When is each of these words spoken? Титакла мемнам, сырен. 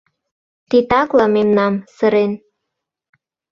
Титакла 0.69 1.25
мемнам, 1.35 1.73
сырен. 1.95 2.31